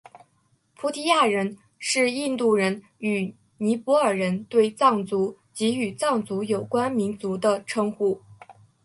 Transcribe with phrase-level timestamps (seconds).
[0.73, 8.19] 菩提亚人是印度人与尼泊尔人对藏族及与藏族有关民族的称呼。